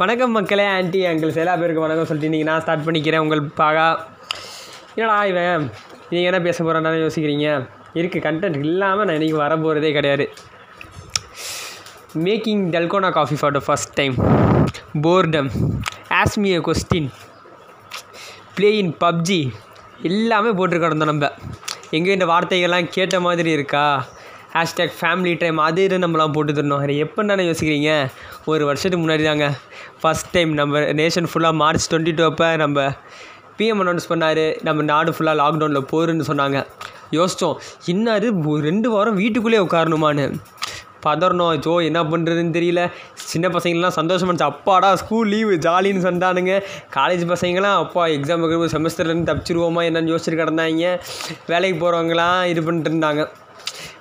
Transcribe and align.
வணக்கம் 0.00 0.34
மக்களே 0.36 0.64
anti 0.74 1.00
uncles 1.10 1.38
எல்லா 1.42 1.54
பேருக்கும் 1.60 1.84
வணக்கம் 1.84 2.06
சொல்லிட்டு 2.08 2.28
இன்றைக்கி 2.30 2.46
நான் 2.48 2.60
ஸ்டார்ட் 2.64 2.84
பண்ணிக்கிறேன். 2.86 3.22
உங்கள் 3.24 3.40
பாகா. 3.60 3.86
என்னடா 4.94 5.16
இவன்? 5.30 5.64
நீங்கள் 6.10 6.28
என்ன 6.30 6.40
பேச 6.44 6.64
போகிறான்னு 6.64 7.00
யோசிக்கிறீங்க? 7.04 7.46
இருக்குது 7.98 8.22
கண்டென்ட் 8.26 8.58
இல்லாமல் 8.64 9.06
நான் 9.06 9.16
இன்றைக்கி 9.18 9.38
வர 9.40 9.56
போகிறதே 9.64 9.90
கிடையாது. 9.96 10.26
Making 12.26 12.62
dalgona 12.74 13.10
coffee 13.18 13.38
for 13.40 13.56
the 13.56 13.62
first 13.66 13.94
time 13.94 14.14
boredom 15.06 15.50
ask me 16.20 16.52
question 16.68 17.10
play 18.58 18.70
in 18.82 18.94
PUBG 19.04 19.40
எல்லாமே 20.10 20.52
போட்டு 20.60 20.82
கிடந்தோம் 20.84 21.12
நம்ம. 21.12 21.32
எங்கே 21.98 22.16
இந்த 22.18 22.28
வார்த்தைகள்லாம் 22.34 22.92
கேட்ட 22.98 23.20
மாதிரி 23.28 23.52
இருக்கா? 23.58 23.86
ஹேஷ்டேக் 24.58 24.94
ஃபேமிலி 25.00 25.32
டைம் 25.42 25.58
அது 25.68 25.84
இது 25.88 25.98
நம்மலாம் 26.04 26.34
போட்டு 26.36 26.52
தரணும். 26.58 26.82
அது 26.84 26.96
எப்போ 27.04 27.24
தானே 27.30 27.44
யோசிக்கிறீங்க? 27.50 27.92
ஒரு 28.52 28.64
வருஷத்துக்கு 28.68 29.04
முன்னாடி 29.06 29.24
தாங்க. 29.30 29.48
ஃபஸ்ட் 30.02 30.30
டைம் 30.36 30.52
நம்ம 30.60 30.80
நேஷன் 31.00 31.28
ஃபுல்லாக 31.32 31.60
மார்ச் 31.62 31.88
டுவெண்ட்டி 31.92 32.14
டூ 32.18 32.24
அப்போ 32.30 32.48
நம்ம 32.64 32.86
பிஎம் 33.58 33.80
அனௌன்ஸ் 33.84 34.10
பண்ணார். 34.12 34.44
நம்ம 34.66 34.82
நாடு 34.92 35.10
ஃபுல்லாக 35.16 35.40
லாக்டவுனில் 35.42 35.88
போருன்னு 35.92 36.28
சொன்னாங்க. 36.30 36.58
யோசித்தோம் 37.16 37.56
இன்னாரு 37.92 38.28
ரெண்டு 38.68 38.90
வாரம் 38.94 39.18
வீட்டுக்குள்ளேயே 39.22 39.64
உட்காரணுமான்னு. 39.66 40.26
பதறணும் 41.04 41.58
ஜோ 41.64 41.72
என்ன 41.88 42.00
பண்ணுறதுன்னு 42.12 42.54
தெரியல. 42.56 42.80
சின்ன 43.30 43.46
பசங்கள்லாம் 43.56 43.96
சந்தோஷம் 43.98 44.28
இருந்துச்சு. 44.28 44.50
அப்பாடா 44.52 44.88
ஸ்கூல் 45.02 45.28
லீவு 45.32 45.54
ஜாலின்னு 45.66 46.02
சொன்னானுங்க. 46.06 46.54
காலேஜ் 46.96 47.22
பசங்களாம் 47.32 47.78
அப்பா 47.84 48.04
எக்ஸாம் 48.14 48.46
செமஸ்டர்லேருந்து 48.76 49.30
தப்பிச்சிருவோமா 49.30 49.84
என்னென்னு 49.88 50.12
யோசிச்சுட்டு 50.12 50.40
கிடந்தாங்க. 50.42 50.94
வேலைக்கு 51.52 51.78
போகிறவங்களாம் 51.82 52.40
இது 52.52 52.62
பண்ணிட்டு 52.62 52.92
இருந்தாங்க. 52.92 53.24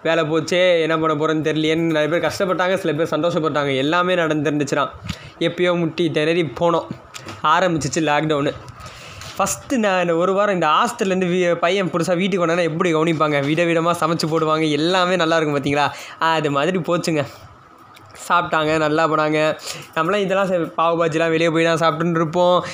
வேலை 0.04 0.24
போச்சே 0.24 0.82
என்ன 0.82 0.98
பண்ண 0.98 1.26
போகிறேன்னு 1.26 1.54
தெரியலையேன்னு 1.54 1.92
நிறைய 1.92 2.08
பேர் 2.08 2.22
கஷ்டப்பட்டாங்க 2.22 2.76
சில 2.76 3.04
பேர் 3.04 3.20
சந்தோஷப்பட்டாங்க. 3.20 3.78
எல்லாமே 3.78 4.16
நடந்துருந்துச்சுன்னா 4.16 4.90
எப்பயோ 5.40 5.78
முட்டி 5.78 6.12
திணறி 6.12 6.44
போனோம். 6.44 6.86
ஆரம்பிச்சிச்சு 7.44 8.00
லாக்டவுனு 8.00 8.54
ஃபஸ்ட்டு 9.38 9.78
நான் 9.78 10.02
இந்த 10.02 10.16
ஒரு 10.16 10.34
வாரம் 10.34 10.54
இந்த 10.54 10.68
ஹாஸ்டல்லேருந்து 10.68 11.30
வீ 11.30 11.56
பையன் 11.56 11.88
புதுசாக 11.88 12.16
வீட்டுக்கு 12.16 12.48
வந்தானா 12.48 12.62
எப்படி 12.62 12.94
கவனிப்பாங்க? 12.94 13.46
விட 13.46 13.64
விடமாக 13.64 14.06
சமைச்சு 14.06 14.26
போடுவாங்க. 14.26 14.72
எல்லாமே 14.72 15.16
நல்லாயிருக்கும் 15.16 15.56
பார்த்தீங்களா 15.58 15.92
அது 16.20 16.52
மாதிரி 16.52 16.80
போச்சுங்க. 16.80 17.26
சாப்பிட்டாங்க 18.30 18.78
நல்லா 18.78 19.10
போனாங்க. 19.10 19.58
நம்மளாம் 19.96 20.16
இதெல்லாம் 20.16 20.52
செ- 20.52 20.72
பாவு 20.78 20.98
பாஜிலாம் 21.00 21.30
வெளியே 21.30 21.50
போய் 21.50 21.66
தான் 21.66 21.78
சாப்பிட்டுன்னு 21.78 22.16
இருப்போம். 22.16 22.66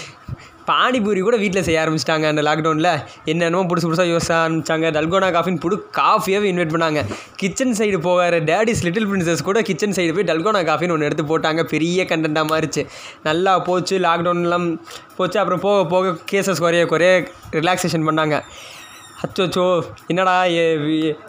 பானிபூரி 0.70 1.22
கூட 1.28 1.38
வீட்டில் 1.44 1.66
செய்ய 1.68 1.78
ஆரம்பிச்சிட்டாங்க 1.84 2.26
அந்த 2.32 2.42
லாக்டவுனில் 2.48 2.92
என்னென்னமோ 3.32 3.64
புதுசு 3.70 3.88
புதுசாக 3.90 4.12
யோசிச்ச 4.14 4.34
ஆரம்பிச்சாங்க. 4.44 4.88
டல்கோனா 4.98 5.30
காஃபின்னு 5.38 5.64
புது 5.66 5.76
காஃபியாகவே 6.00 6.48
இன்வைட் 6.52 6.74
பண்ணாங்க. 6.76 7.02
கிச்சன் 7.42 7.76
சைடு 7.80 7.98
போகிற 8.08 8.40
டேடிஸ் 8.52 8.84
லிட்டில் 8.88 9.08
பிரின்சஸ் 9.12 9.44
கூட 9.50 9.62
கிச்சன் 9.70 9.96
சைடு 9.98 10.14
போய் 10.18 10.30
டல்கோனா 10.32 10.62
காஃபின்னு 10.70 10.96
ஒன்று 10.96 11.10
எடுத்து 11.10 11.26
போட்டாங்க. 11.32 11.64
பெரிய 11.74 12.06
கண்டென்ட்டாக 12.12 12.52
மாறிச்சு. 12.54 12.84
நல்லா 13.28 13.56
போச்சு 13.70 13.98
லாக்டவுன்லாம் 14.08 14.68
போச்சு. 15.18 15.40
அப்புறம் 15.44 15.64
போக 15.68 15.86
போக 15.96 16.16
கேசஸ் 16.32 16.64
குறைய 16.66 16.86
குறைய 16.94 17.14
ரிலாக்ஸேஷன் 17.60 18.08
பண்ணாங்க. 18.10 18.38
அச்சோச்சோ 19.26 19.66
என்னடா 20.12 20.36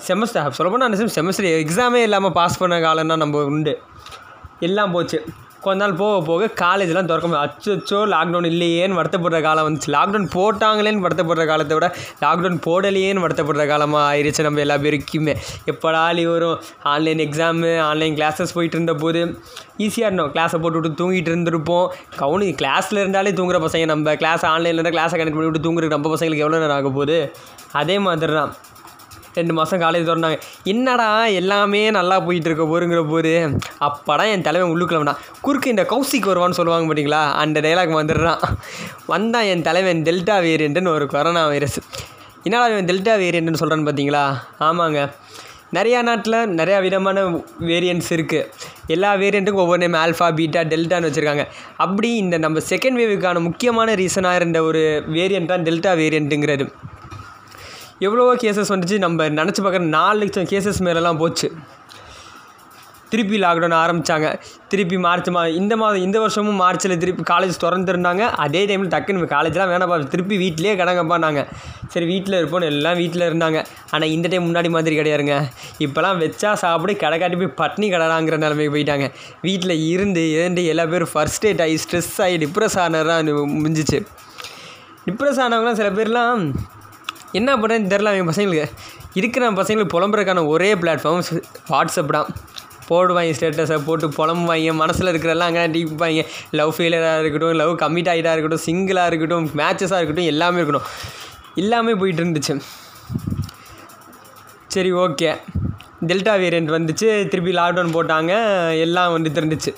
செமஸ்டர் 0.08 0.56
சொல்லப்போனால் 0.58 0.88
அந்த 0.90 1.12
செமஸ்டர் 1.18 1.48
எக்ஸாமே 1.64 2.02
இல்லாமல் 2.08 2.36
பாஸ் 2.38 2.60
பண்ண 2.62 2.78
காலம்னா 2.86 3.16
நம்ம 3.24 3.42
உண்டு. 3.52 3.74
எல்லாம் 4.68 4.94
போச்சு. 4.96 5.18
கொஞ்ச 5.66 5.80
நாள் 5.82 5.96
போக 6.00 6.14
போக 6.28 6.48
காலேஜ்லாம் 6.62 7.08
திறக்க 7.10 7.40
அச்சோ 7.44 7.98
லாக்டவுன் 8.14 8.48
இல்லையேன்னு 8.52 8.98
வருத்தப்படுற 9.00 9.38
காலம் 9.46 9.66
வந்துச்சு. 9.66 9.90
லாக்டவுன் 9.96 10.28
போட்டாங்களேன்னு 10.36 11.04
வருத்தப்படுற 11.06 11.44
காலத்தை 11.52 11.76
விட 11.78 11.88
லாக்டவுன் 12.24 12.58
போடலையேன்னு 12.66 13.24
வருத்தப்படுற 13.24 13.64
காலமாக 13.72 14.02
ஆயிடுச்சு 14.10 14.46
நம்ம 14.46 14.62
எல்லா 14.64 14.76
பேருக்குமே. 14.84 15.34
எப்படா 15.72 16.02
லீவ் 16.18 16.32
வரும்? 16.34 16.58
ஆன்லைன் 16.92 17.22
எக்ஸாமு 17.26 17.70
ஆன்லைன் 17.90 18.16
கிளாஸஸ் 18.20 18.54
போயிட்டு 18.58 18.78
இருந்த 18.78 18.94
போது 19.04 19.22
ஈஸியாக 19.84 20.08
இருந்தோம். 20.08 20.32
கிளாஸை 20.34 20.58
போட்டு 20.64 20.78
விட்டு 20.80 20.98
தூங்கிட்டு 21.00 21.30
இருந்திருப்போம். 21.32 21.86
கவுனி 22.20 22.48
கிளாஸில் 22.62 23.02
இருந்தாலே 23.02 23.32
தூங்குற 23.40 23.60
பசங்க 23.66 23.86
நம்ம. 23.94 24.14
கிளாஸ் 24.22 24.44
ஆன்லைனில் 24.52 24.78
இருந்தால் 24.78 24.96
கிளாஸை 24.98 25.18
கனெக்ட் 25.20 25.38
பண்ணி 25.38 25.50
விட்டு 25.50 25.64
தூங்குறதுக்கு 25.66 25.96
நம்ம 25.96 26.12
பசங்களுக்கு 26.14 26.44
எவ்வளோ 26.46 26.60
நேரம் 26.64 26.78
ஆக 26.78 26.90
போகுது? 26.98 27.18
அதே 27.82 27.98
மாதிரி 28.06 28.34
தான் 28.40 28.52
ரெண்டு 29.38 29.52
மாதம் 29.58 29.82
காலேஜ் 29.84 30.08
திறந்தாங்க. 30.08 30.38
என்னடா 30.72 31.08
எல்லாமே 31.40 31.82
நல்லா 31.98 32.18
போயிட்டு 32.26 32.50
இருக்க 32.50 32.66
போருங்கிற 32.72 33.02
போது 33.12 33.32
அப்படா 33.88 34.26
என் 34.34 34.46
தலைவன் 34.48 34.72
உள்ளுக்குள்ள 34.74 35.14
குறுக்கு 35.46 35.72
இந்த 35.74 35.86
கௌசிக் 35.92 36.30
வருவான்னு 36.30 36.58
சொல்லுவாங்க 36.60 36.86
பார்த்தீங்களா 36.88 37.22
அந்த 37.44 37.60
டைலாக் 37.66 37.98
வந்துடுறான். 38.00 38.42
வந்தான் 39.12 39.48
என் 39.52 39.66
தலைவன் 39.68 40.04
டெல்டா 40.08 40.38
வேரியண்ட்டுன்னு 40.48 40.94
ஒரு 40.98 41.06
கொரோனா 41.14 41.44
வைரஸ் 41.54 41.80
என்னடா 42.46 42.66
இவன் 42.72 42.88
டெல்டா 42.90 43.16
வேரியண்ட்டுன்னு 43.24 43.60
சொல்கிறான்னு 43.60 43.88
பார்த்தீங்களா 43.88 44.24
ஆமாங்க. 44.68 45.00
நிறையா 45.76 46.00
நாட்டில் 46.08 46.36
நிறையா 46.58 46.78
விதமான 46.86 47.22
வேரியன்ட்ஸ் 47.70 48.10
இருக்குது 48.16 48.48
எல்லா 48.94 49.10
வேரியண்ட்டுக்கும் 49.22 49.64
ஒவ்வொரு 49.64 49.80
நேம் 49.82 49.96
ஆல்ஃபா 50.02 50.26
பீட்டா 50.38 50.60
டெல்டான்னு 50.72 51.08
வச்சுருக்காங்க. 51.08 51.44
அப்படி 51.84 52.10
இந்த 52.16 52.38
நம்ம 52.44 52.60
செகண்ட் 52.68 53.00
வேவுக்கான 53.02 53.40
முக்கியமான 53.48 53.94
ரீசனாக 54.02 54.40
இருந்த 54.40 54.62
ஒரு 54.62 54.82
வேரியண்ட் 55.16 55.50
தான் 55.52 55.64
டெல்டா 55.68 55.94
வேரியண்ட்டுங்கிறது 56.02 56.66
எவ்வளவோ 58.00 58.34
கேசஸ் 58.42 58.74
வந்துச்சு. 58.74 58.98
நம்ம 58.98 59.28
நினச்சி 59.40 59.62
பார்க்குற 59.62 59.94
நாலு 59.98 60.18
லட்சம் 60.24 60.50
கேசஸ் 60.52 60.84
மேலெலாம் 60.88 61.22
போச்சு. 61.24 61.48
திருப்பி 63.10 63.36
லாக்டவுன் 63.42 63.74
ஆரம்பித்தாங்க 63.80 64.28
திருப்பி 64.70 64.96
மார்ச் 65.04 65.28
மா 65.34 65.40
இந்த 65.58 65.74
மாதம் 65.80 66.04
இந்த 66.06 66.18
வருஷமும் 66.22 66.58
மார்ச்சில் 66.62 66.94
திருப்பி 67.02 67.22
காலேஜ் 67.30 67.60
திறந்துருந்தாங்க. 67.64 68.22
அதே 68.44 68.62
டைமில் 68.66 68.90
டக்குன்னு 68.94 69.28
காலேஜ்லாம் 69.34 69.70
வேணாம் 69.72 70.08
திருப்பி 70.14 70.36
வீட்டிலேயே 70.42 70.74
கிடங்கப்பா 70.80 71.18
நாங்கள் 71.24 71.46
சரி 71.92 72.06
வீட்டில் 72.12 72.38
இருப்போம்னு 72.40 72.70
எல்லாம் 72.72 72.98
வீட்டில் 73.02 73.26
இருந்தாங்க. 73.28 73.58
ஆனால் 73.94 74.08
இந்த 74.16 74.26
டைம் 74.32 74.46
முன்னாடி 74.48 74.70
மாதிரி 74.76 74.98
கிடையாதுங்க. 75.00 75.36
இப்போலாம் 75.86 76.18
வச்சா 76.24 76.52
சாப்பிடு 76.64 76.96
கடை 77.04 77.18
காட்டி 77.18 77.38
போய் 77.42 77.54
பட்னி 77.62 77.88
கடலாங்கிற 77.94 78.38
நிலைமைக்கு 78.44 78.74
போயிட்டாங்க. 78.76 79.08
வீட்டில் 79.46 79.76
இருந்து 79.94 80.24
இருந்து 80.40 80.64
எல்லா 80.72 80.86
பேரும் 80.94 81.12
ஃபர்ஸ்ட் 81.14 81.46
எய்ட் 81.50 81.64
ஆகி 81.66 81.78
ஸ்ட்ரெஸ் 81.86 82.14
ஆகி 82.26 82.38
டிப்ரெஸ் 82.44 82.78
ஆனதான் 82.86 83.32
முடிஞ்சிச்சு. 83.62 84.00
டிப்ரெஸ் 85.08 85.42
ஆனவங்களாம் 85.46 85.80
சில 85.82 85.90
பேர்லாம் 86.00 86.44
என்ன 87.38 87.50
பண்ணுறதுன்னு 87.60 87.92
தெரில 87.92 88.10
அவங்க 88.12 88.26
பசங்களுக்கு. 88.32 88.66
இருக்கிற 89.20 89.50
பசங்களுக்கு 89.60 89.94
புலம்புறதுக்கான 89.96 90.42
ஒரே 90.54 90.70
பிளாட்ஃபார்ம் 90.82 91.22
வாட்ஸ்அப் 91.72 92.14
தான். 92.16 92.28
போடுவாங்க 92.88 93.32
ஸ்டேட்டஸை 93.36 93.78
போட்டு 93.84 94.06
புலம்புவாங்க. 94.16 94.72
மனசில் 94.82 95.10
இருக்கிறதெல்லாம் 95.12 95.50
அங்கே 95.50 95.66
டீப்பாங்க 95.76 96.24
லவ் 96.58 96.72
ஃபெயிலியராக 96.76 97.22
இருக்கட்டும் 97.22 97.58
லவ் 97.60 97.72
கம்மிட் 97.82 98.10
ஆகிட்டா 98.12 98.32
இருக்கட்டும் 98.36 98.64
சிங்கிளாக 98.66 99.10
இருக்கட்டும் 99.12 99.46
மேட்சஸாக 99.60 100.00
இருக்கட்டும் 100.00 100.30
எல்லாமே 100.32 100.60
இருக்கட்டும் 100.60 100.88
எல்லாமே 101.62 101.94
போயிட்டு 102.00 102.24
இருந்துச்சு. 102.24 102.54
சரி 104.74 104.92
ஓகே 105.04 105.28
டெல்டா 106.10 106.32
வேரியண்ட் 106.44 106.72
வந்துச்சு. 106.76 107.08
திருப்பி 107.32 107.52
லாக்டவுன் 107.58 107.94
போட்டாங்க. 107.96 108.32
எல்லாம் 108.86 109.12
வந்துட்டு 109.16 109.40
இருந்துச்சு. 109.42 109.72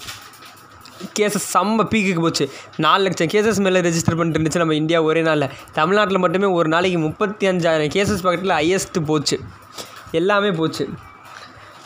கேசஸ் 1.19 1.47
செம்ம 1.55 1.87
பீக்குக்கு 1.93 2.21
போச்சு. 2.21 2.51
நாலு 2.77 3.03
லட்சம் 3.03 3.27
கேசஸ் 3.27 3.61
மேலே 3.61 3.81
ரெஜிஸ்டர் 3.81 4.17
பண்ணிட்டு 4.17 4.41
இருந்துச்சு 4.41 4.57
நம்ம 4.57 4.75
இந்தியா 4.75 5.03
ஒரே 5.03 5.23
நாளில். 5.23 5.49
தமிழ்நாட்டில் 5.73 6.19
மட்டுமே 6.19 6.45
ஒரு 6.45 6.69
நாளைக்கு 6.69 6.99
முப்பத்தி 6.99 7.47
அஞ்சாயிரம் 7.47 7.93
கேசஸ் 7.97 8.23
பக்கத்தில் 8.23 8.57
ஹையஸ்ட்டு 8.59 9.03
போச்சு. 9.05 9.39
எல்லாமே 10.13 10.51
போச்சு. 10.51 10.89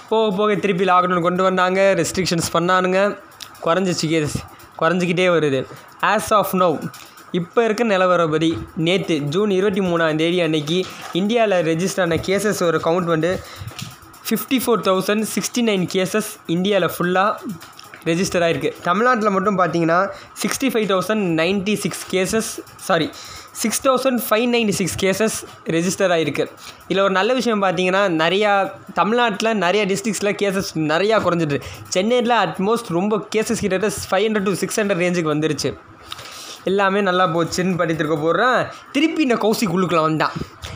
போக 0.09 0.37
போக 0.37 0.55
திருப்பி 0.55 0.85
லாக்டவுன் 0.85 1.21
கொண்டு 1.21 1.43
வந்தாங்க. 1.43 1.95
ரெஸ்ட்ரிக்ஷன்ஸ் 1.97 2.51
பண்ணானுங்க. 2.53 3.19
குறைஞ்சிச்சு 3.65 4.09
கேஸ் 4.09 4.37
குறைஞ்சிக்கிட்டே 4.81 5.29
வருது. 5.37 5.67
ஆஸ் 6.03 6.35
ஆஃப் 6.35 6.57
நவ் 6.57 6.77
இப்போ 7.33 7.65
இருக்க 7.65 7.85
நிலவரப்படி 7.85 8.59
நேற்று 8.77 9.19
ஜூன் 9.19 9.51
இருபத்தி 9.51 9.81
மூணாம் 9.81 10.17
தேதி 10.17 10.41
அன்னைக்கு 10.41 10.85
இந்தியாவில் 11.13 11.57
ரெஜிஸ்டர் 11.67 12.01
ஆன 12.01 12.17
கேசஸ் 12.17 12.63
ஒரு 12.63 12.79
கவுண்ட் 12.79 13.05
வந்து 13.05 13.41
fifty 14.29 14.59
four 14.65 14.81
thousand 14.89 15.25
sixty 15.35 15.63
nine 15.65 15.85
cases 15.93 16.31
இந்தியாவில் 16.47 16.89
ஃபுல்லாக 16.89 17.37
ரெஜிஸ்டர் 18.09 18.45
ஆகிருக்கு 18.47 18.71
தமிழ்நாட்டில் 18.83 19.35
மட்டும் 19.37 19.59
பார்த்தீங்கன்னா 19.61 19.99
sixty 20.43 20.69
five 20.73 20.89
thousand 20.93 21.25
ninety 21.41 21.75
six 21.75 22.05
cases 22.13 22.51
sorry 22.89 23.09
six 23.63 23.83
thousand 23.87 24.21
five 24.27 24.47
ninety 24.55 24.75
six 24.81 24.97
cases 25.03 25.37
register 25.77 26.13
ஆகிருக்கு 26.17 26.45
இதில் 26.89 27.03
ஒரு 27.03 27.15
நல்ல 27.19 27.31
விஷயம் 27.35 27.63
பார்த்தீங்கன்னா 27.65 28.03
நிறையா 28.23 28.53
தமிழ்நாட்டில் 28.95 29.51
நிறைய 29.65 29.85
டிஸ்ட்ரிக்ஸில் 29.85 30.33
கேசஸ் 30.43 30.71
நிறையா 30.93 31.19
குறைஞ்சிட்டு 31.27 31.59
சென்னையில் 31.89 32.37
அட்மோஸ்ட் 32.45 32.91
ரொம்ப 32.99 33.23
கேசஸ் 33.37 33.63
கிட்டத்தட்ட 33.65 34.09
five 34.11 34.27
hundred 34.27 34.49
to 34.51 34.55
six 34.55 34.79
hundred 34.81 35.03
ரேஞ்சுக்கு 35.05 35.33
வந்துருச்சு. 35.35 35.71
எல்லாமே 36.65 37.01
நல்லா 37.01 37.25
போச்சுன்னு 37.35 37.77
படித்திருக்க 37.77 38.17
போடுறேன் 38.17 38.67
திருப்பி 38.93 39.23
இந்த 39.23 39.35
கௌசிக் 39.35 39.75
உள்ளுக்குள்ள 39.77 40.03
வந்தான் 40.03 40.33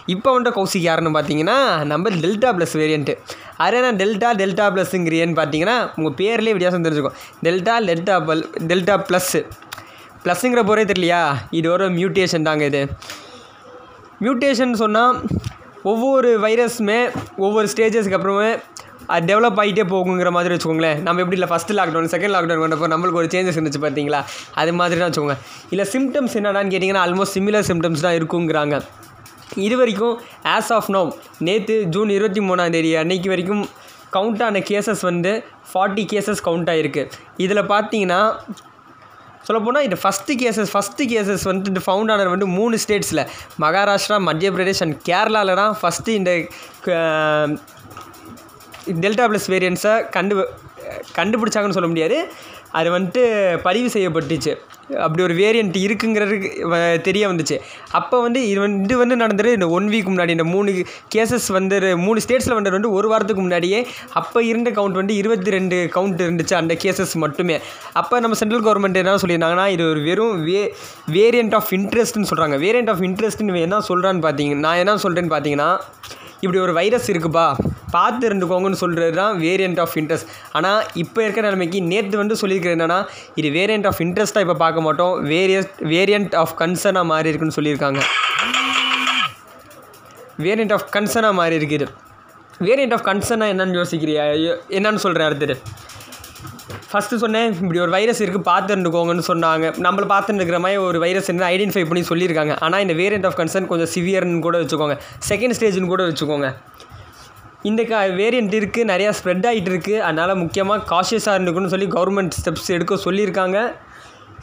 இப்போ 0.06 0.32
வந்த 0.32 0.50
கௌசிக் 0.50 0.82
யாருன்னு 0.82 1.20
பார்த்தீங்கன்னா 1.20 1.84
நம்ம 1.84 2.10
டெல்டா 2.10 2.50
ப்ளஸ் 2.56 2.76
வேரியண்ட்டு 2.76 3.18
அது 3.56 3.80
டெல்டா 3.80 4.30
டெல்டா 4.40 4.66
ப்ளஸ்ங்கிறியன்னு 4.74 5.38
பார்த்தீங்கன்னா 5.40 5.90
உங்கள் 5.96 6.16
பேர்லேயே 6.20 6.52
வித்தியாசம் 6.52 6.84
தெரிஞ்சுக்கும். 6.84 7.16
டெல்டா 7.42 7.78
டெல்டா 7.88 8.24
பல் 8.24 8.50
டெல்டா 8.66 9.04
ப்ளஸ்ஸு 9.08 9.44
ப்ளஸ்ஸுங்கிற 10.24 10.64
போரே 10.66 10.84
தெரியலையா? 10.84 11.36
இது 11.50 11.70
ஒரு 11.70 11.88
மியூட்டேஷன் 11.88 12.42
தாங்க 12.42 12.64
இது. 12.64 12.88
மியூட்டேஷன் 14.20 14.72
சொன்னால் 14.72 15.20
ஒவ்வொரு 15.82 16.40
வைரஸுமே 16.40 17.10
ஒவ்வொரு 17.36 17.68
ஸ்டேஜஸ்க்கு 17.72 18.12
அப்புறமே 18.12 18.58
அது 19.12 19.26
டெவலப் 19.30 19.58
ஆகிட்டே 19.62 19.84
போகுங்கிற 19.92 20.30
மாதிரி 20.36 20.54
வச்சுக்கோங்களேன். 20.54 20.98
நம்ம 21.06 21.22
எப்படி 21.24 21.38
இல்லை 21.38 21.48
ஃபஸ்ட்டு 21.52 21.76
லாக்டவுன் 21.78 22.10
செகண்ட் 22.14 22.34
லாக்டவுன் 22.36 22.64
வந்தப்போ 22.66 22.88
நம்மளுக்கு 22.94 23.20
ஒரு 23.22 23.30
சேஞ்சஸ் 23.34 23.58
இருந்துச்சு 23.58 23.82
பார்த்தீங்களா? 23.86 24.20
அது 24.60 24.74
மாதிரி 24.80 25.00
தான் 25.00 25.10
வச்சுக்கோங்க. 25.10 25.38
இல்லை 25.74 25.86
சிம்டம்ஸ் 25.94 26.36
என்னடான்னு 26.40 26.72
கேட்டிங்கன்னா 26.74 27.04
ஆல்மோஸ்ட் 27.06 27.36
சிமிலர் 27.38 27.66
சிம்டம்ஸ் 27.70 28.04
தான் 28.06 28.18
இருக்குங்கிறாங்க. 28.18 28.76
இது 29.66 29.74
வரைக்கும் 29.80 30.14
ஆஸ் 30.56 30.70
ஆஃப் 30.76 30.90
நோ 30.94 31.00
நேற்று 31.48 31.74
ஜூன் 31.94 32.12
இருபத்தி 32.18 32.40
மூணாம் 32.48 32.74
தேதி 32.76 32.92
அன்னைக்கு 33.02 33.28
வரைக்கும் 33.32 33.64
கவுண்ட் 34.16 34.42
ஆன 34.46 34.60
கேசஸ் 34.70 35.02
வந்து 35.10 35.32
ஃபார்ட்டி 35.70 36.04
கேசஸ் 36.12 36.42
கவுண்ட் 36.48 36.70
ஆகிருக்கு 36.72 37.02
இதில் 37.44 37.68
பார்த்தீங்கன்னா 37.72 38.20
சொல்லப்போனால் 39.46 39.86
இது 39.86 39.96
ஃபஸ்ட்டு 40.02 40.34
கேசஸ் 40.42 40.70
ஃபஸ்ட்டு 40.74 41.06
கேசஸ் 41.12 41.42
வந்துட்டு 41.50 41.80
ஃபவுண்ட் 41.86 42.12
ஆனது 42.12 42.30
வந்து 42.34 42.46
மூணு 42.58 42.76
ஸ்டேட்ஸில் 42.84 43.22
மகாராஷ்டிரா 43.64 44.16
மத்திய 44.28 44.50
பிரதேஷ் 44.56 44.82
அண்ட் 44.84 44.96
கேரளாவில் 45.08 45.58
தான் 45.62 45.74
ஃபஸ்ட்டு 45.80 46.14
இந்த 46.20 46.30
டெல்டா 48.86 49.24
ப்ளஸ் 49.26 49.46
வேரியன்ஸை 49.46 50.08
கண்டு 50.08 50.48
கண்டுபிடிச்சாங்கன்னு 51.16 51.76
சொல்ல 51.76 51.86
முடியாது. 51.86 52.32
அது 52.70 52.98
வந்துட்டு 52.98 53.56
பதிவு 53.58 53.88
செய்யப்பட்டுச்சு. 53.88 54.56
அப்படி 54.96 55.22
ஒரு 55.22 55.34
வேரியண்ட் 55.34 55.76
இருக்குங்கிறது 55.76 56.36
வ- 56.62 57.00
தெரிய 57.00 57.28
வந்துச்சு. 57.28 57.60
அப்போ 57.90 58.20
வந்து 58.20 58.48
இது 58.48 58.60
வந்து 58.60 58.82
இது 58.82 58.98
வந்து 58.98 59.16
நடந்தது 59.16 59.52
இந்த 59.52 59.68
ஒன் 59.68 59.88
வீக் 59.88 60.08
முன்னாடி. 60.08 60.28
இந்த 60.28 60.44
மூணு 60.44 60.86
கேசஸ் 61.14 61.48
வந்து 61.48 61.96
மூணு 61.96 62.20
ஸ்டேட்ஸில் 62.26 62.52
வந்தது 62.52 62.70
வந்து 62.70 62.92
ஒரு 62.92 63.08
வாரத்துக்கு 63.08 63.42
முன்னாடியே 63.42 63.86
அப்போ 64.12 64.42
இருந்த 64.42 64.70
கவுண்ட் 64.70 64.90
வந்து 64.90 65.14
இருபத்தி 65.14 65.50
ரெண்டு 65.50 65.90
கவுண்ட் 65.94 66.22
இருந்துச்சு 66.22 66.54
அந்த 66.54 66.74
கேசஸ் 66.74 67.12
மட்டுமே. 67.12 67.60
அப்போ 67.92 68.20
நம்ம 68.20 68.36
சென்ட்ரல் 68.36 68.62
கவர்மெண்ட் 68.62 68.94
என்ன 68.94 69.14
சொல்லியிருந்தாங்கன்னா 69.14 69.68
இது 69.68 69.90
ஒரு 69.90 70.02
வெறும் 70.02 70.44
வே 70.44 70.74
வேரியண்ட் 71.12 71.54
ஆஃப் 71.54 71.70
இன்ட்ரெஸ்ட்னு 71.70 72.26
சொல்கிறாங்க 72.36 72.58
வேரியண்ட் 72.58 72.90
ஆஃப் 72.90 73.00
இன்ட்ரெஸ்ட்னு 73.00 73.60
என்ன 73.60 73.78
சொல்கிறான்னு 73.78 74.24
பார்த்தீங்க 74.28 74.54
நான் 74.54 74.76
என்ன 74.76 74.94
சொல்கிறேன்னு 74.94 75.32
பார்த்தீங்கன்னா 75.34 75.78
இப்படி 76.34 76.58
ஒரு 76.58 76.72
வைரஸ் 76.72 77.10
இருக்குப்பா. 77.10 77.54
பார்த்து 77.90 78.28
இருந்துக்கோங்கன்னு 78.28 78.72
சொல்கிறது 78.72 79.16
தான் 79.16 79.40
வேரியண்ட் 79.40 79.80
ஆஃப் 79.80 79.96
இன்ட்ரெஸ்ட் 79.96 80.30
ஆனால் 80.52 80.86
இப்போ 80.94 81.22
இருக்கிற 81.22 81.50
நிலைமைக்கு 81.50 81.82
நேற்று 81.82 82.16
வந்து 82.16 82.34
சொல்லியிருக்கிறது 82.40 82.76
என்னன்னா 82.78 83.06
இது 83.34 83.48
வேரியண்ட் 83.48 83.86
ஆஃப் 83.86 84.00
இன்ட்ரெஸ்ட்டாக 84.00 84.44
இப்போ 84.46 84.54
பார்க்க 84.54 84.80
மாட்டோம். 84.80 85.30
வேரியஸ் 85.30 85.70
வேரியண்ட் 85.94 86.36
ஆஃப் 86.36 86.54
கன்சர்னாக 86.58 87.04
மாறி 87.04 87.28
இருக்குன்னு 87.28 87.58
சொல்லியிருக்காங்க. 87.60 88.00
வேரியண்ட் 90.38 90.72
ஆஃப் 90.72 90.88
கன்சர்னாக 90.92 91.32
மாறி 91.32 91.56
இருக்குது. 91.56 91.86
வேரியண்ட் 92.60 92.92
ஆஃப் 92.92 93.06
கன்சர்னாக 93.06 93.52
என்னன்னு 93.54 93.78
யோசிக்கிறியா? 93.80 94.30
ஐயோ, 94.30 94.58
என்னன்னு 94.68 95.02
சொல்கிறேன் 95.04 95.26
அடுத்தது. 95.26 95.58
ஃபஸ்ட்டு 96.94 97.20
சொன்னேன் 97.24 97.52
இப்படி 97.62 97.80
ஒரு 97.84 97.92
வைரஸ் 97.96 98.20
இருக்குது 98.24 98.46
பார்த்துருந்துக்கோங்கன்னு 98.50 99.24
சொன்னாங்க. 99.30 99.66
நம்மளை 99.86 100.06
பார்த்துருக்கிற 100.14 100.58
மாதிரி 100.64 100.80
ஒரு 100.88 100.98
வைரஸ் 101.04 101.30
என்ன 101.32 101.46
ஐடென்டிஃபை 101.54 101.84
பண்ணி 101.90 102.02
சொல்லியிருக்காங்க. 102.10 102.54
ஆனால் 102.66 102.82
இந்த 102.86 102.96
வேரியண்ட் 103.02 103.26
ஆஃப் 103.28 103.38
கன்சர்ன் 103.40 103.70
கொஞ்சம் 103.72 103.92
சிவியர்னு 103.94 104.42
கூட 104.46 104.58
வச்சுக்கோங்க. 104.62 104.96
செகண்ட் 105.30 105.56
ஸ்டேஜ்னு 105.58 105.92
கூட 105.94 106.04
வச்சுக்கோங்க. 106.10 106.48
இந்த 107.70 107.82
க 107.90 107.98
வேரியண்ட் 108.20 108.54
இருக்குது 108.60 108.88
நிறையா 108.92 109.10
ஸ்ப்ரெட் 109.18 109.46
ஆகிட்டு 109.50 109.70
இருக்குது 109.72 110.02
அதனால் 110.08 110.40
முக்கியமாக 110.42 110.84
காஷியஸாக 110.92 111.36
இருந்துக்கணும்னு 111.38 111.74
சொல்லி 111.74 111.88
கவர்மெண்ட் 111.96 112.34
ஸ்டெப்ஸ் 112.40 112.70
எடுக்க 112.76 112.98
சொல்லியிருக்காங்க. 113.04 113.58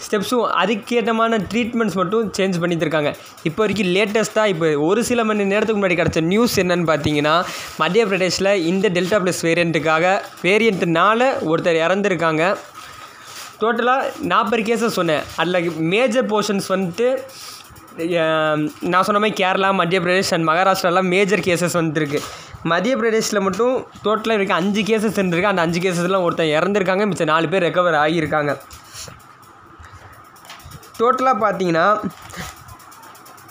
ஸ்டெப்ஸும் 0.06 0.46
அதுக்கேற்றமான 0.62 1.40
ட்ரீட்மெண்ட்ஸ் 1.52 1.98
மட்டும் 2.02 2.26
சேஞ்ச் 2.38 2.60
பண்ணியிருக்காங்க 2.64 3.12
இப்போ 3.50 3.62
வரைக்கும் 3.64 3.92
லேட்டஸ்ட்டாக 3.98 4.54
இப்போ 4.54 4.68
ஒரு 4.90 5.04
சில 5.10 5.24
மணி 5.30 5.46
நேரத்துக்கு 5.54 5.82
முன்னாடி 5.82 5.98
கிடச்ச 6.00 6.22
நியூஸ் 6.32 6.56
என்னென்னு 6.64 6.90
பார்த்தீங்கன்னா 6.92 7.36
மத்திய 7.82 8.06
பிரதேஷில் 8.12 8.52
இந்த 8.72 8.90
டெல்டா 8.98 9.20
ப்ளஸ் 9.24 9.42
வேரியண்ட்டுக்காக 9.50 10.14
வேரியண்ட்டுனால 10.48 11.30
ஒருத்தர் 11.52 11.82
இறந்துருக்காங்க. 11.86 12.44
டோட்டலாக 13.62 14.12
நாற்பது 14.32 14.64
கேஸஸ் 14.68 14.98
சொன்னேன். 15.00 15.24
அதில் 15.42 15.72
மேஜர் 15.94 16.30
போர்ஷன்ஸ் 16.32 16.70
வந்துட்டு 16.76 17.08
நான் 18.92 19.06
சொன்ன 19.08 19.20
மாதிரி 19.22 19.36
கேரளா 19.42 19.70
மத்திய 19.80 20.00
பிரதேஷ் 20.06 20.32
அண்ட் 20.36 20.48
மகாராஷ்டிராலாம் 20.50 21.10
மேஜர் 21.14 21.44
கேசஸ் 21.48 21.76
வந்துருக்கு. 21.80 22.20
மத்திய 22.72 22.94
பிரதேஷில் 23.02 23.44
மட்டும் 23.48 23.76
டோட்டலாக 24.06 24.38
இருக்க 24.40 24.54
அஞ்சு 24.62 24.82
கேசஸ் 24.90 25.18
இருந்திருக்கு. 25.20 25.52
அந்த 25.52 25.62
அஞ்சு 25.66 25.80
கேசஸ்லாம் 25.86 26.26
ஒருத்தன் 26.28 26.54
இறந்துருக்காங்க. 26.58 27.06
மிச்சம் 27.12 27.32
நாலு 27.34 27.50
பேர் 27.54 27.66
ரெக்கவர் 27.68 27.98
ஆகியிருக்காங்க. 28.04 28.54
டோட்டலாக 31.02 31.44
பார்த்தீங்கன்னா 31.46 31.88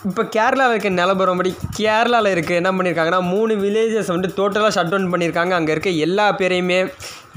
இப்போ 0.09 0.23
கேரளாவில் 0.35 0.73
இருக்க 0.75 0.89
நிலவரம் 0.99 1.39
படி 1.39 1.49
கேரளாவில் 1.79 2.33
இருக்க 2.35 2.51
என்ன 2.59 2.69
பண்ணியிருக்காங்கன்னா 2.77 3.19
மூணு 3.33 3.53
வில்லேஜஸ் 3.63 4.09
வந்து 4.13 4.29
டோட்டலாக 4.37 4.71
ஷட் 4.75 4.89
டவுன் 4.93 5.11
பண்ணியிருக்காங்க 5.13 5.53
அங்கே 5.57 5.73
இருக்க 5.75 5.91
எல்லா 6.05 6.25
பேரையுமே 6.39 6.79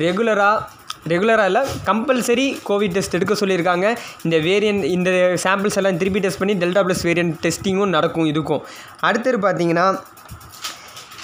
ரெகுலராக 0.05 0.83
ரெகுலராக 1.13 1.51
இல்லை 1.51 1.63
கம்பல்சரி 1.89 2.47
கோவிட் 2.69 2.95
டெஸ்ட் 2.97 3.17
எடுக்க 3.17 3.35
சொல்லியிருக்காங்க. 3.41 3.87
இந்த 4.27 4.37
வேரியன்ட் 4.47 4.85
இந்த 4.95 5.11
சாம்பிள்ஸ் 5.43 5.77
எல்லாம் 5.81 5.99
திருப்பி 6.03 6.21
டெஸ்ட் 6.27 6.41
பண்ணி 6.43 6.55
டெல்டா 6.63 6.83
ப்ளஸ் 6.87 7.05
வேரியன்ட் 7.09 7.35
டெஸ்டிங்கும் 7.45 7.93
நடக்கும் 7.97 8.31
இதுக்கும். 8.33 8.63
அடுத்தது 9.09 9.41
பார்த்தீங்கன்னா 9.47 9.87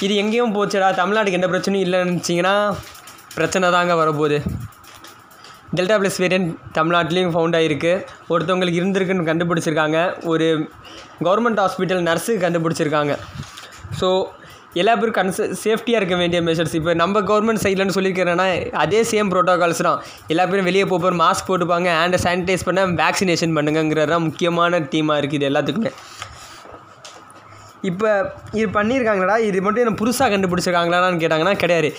இது 0.07 0.15
எங்கேயும் 0.25 0.55
போச்சுடா 0.57 0.91
தமிழ்நாட்டுக்கு 1.01 1.41
எந்த 1.41 1.51
பிரச்சனையும் 1.53 1.87
இல்லைன்னு 1.87 2.13
நினச்சிங்கன்னா 2.13 2.55
பிரச்சனை 3.39 3.71
தாங்க 3.77 3.95
வரப்போகுது. 4.03 4.41
டெல்டா 5.79 5.97
ப்ளஸ் 6.01 6.19
வேரியன்ட் 6.23 6.49
தமிழ்நாட்டிலையும் 6.77 7.33
ஃபவுண்ட் 7.35 7.57
ஆகிருக்கு 7.59 7.93
ஒருத்தவங்களுக்கு 8.33 8.79
இருந்திருக்குன்னு 8.81 9.29
கண்டுபிடிச்சிருக்காங்க. 9.29 9.99
ஒரு 10.31 10.47
கவர்மெண்ட் 11.27 11.61
ஹாஸ்பிட்டல் 11.63 12.03
நர்ஸு 12.09 12.33
கண்டுபிடிச்சிருக்காங்க. 12.45 13.15
ஸோ 14.01 14.09
எல்லா 14.81 14.93
பேரும் 14.99 15.17
கன்ச 15.19 15.47
சேஃப்டியாக 15.63 16.01
இருக்க 16.01 16.17
வேண்டிய 16.23 16.41
மெஷர்ஸ் 16.49 16.75
இப்போ 16.79 16.93
நம்ம 17.03 17.23
கவர்மெண்ட் 17.31 17.63
சைட்லன்னு 17.65 17.95
சொல்லியிருக்கிறேன்னா 17.97 18.47
அதே 18.83 19.01
சேம் 19.13 19.31
ப்ரோட்டோகால்ஸ் 19.33 19.83
தான். 19.89 20.01
எல்லா 20.33 20.45
பேரும் 20.51 20.69
வெளியே 20.71 20.85
போகிற 20.93 21.17
மாஸ்க் 21.23 21.49
போட்டுப்பாங்க 21.51 21.89
ஹேண்டை 22.01 22.21
சானிடைஸ் 22.25 22.67
பண்ண 22.69 22.85
வேக்சினேஷன் 23.03 23.57
பண்ணுங்கங்கிறது 23.59 24.13
தான் 24.15 24.25
முக்கியமான 24.29 24.81
தீமாக 24.95 25.21
இருக்குது 25.23 25.41
இது 25.41 25.49
எல்லாத்துக்குமே. 25.51 25.93
இப்போ 27.89 28.09
இது 28.59 28.67
பண்ணியிருக்காங்களா 28.77 29.37
இது 29.49 29.59
மட்டும் 29.65 29.83
என்ன 29.85 29.95
புதுசாக 30.01 30.29
கண்டுபிடிச்சிருக்காங்களான்னு 30.33 31.23
கேட்டாங்கன்னா 31.23 31.55
கிடையாது. 31.63 31.91